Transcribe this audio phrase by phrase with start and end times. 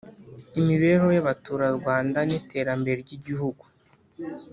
[0.59, 3.63] imibereho y abaturarwanda n iterambere ry igihugu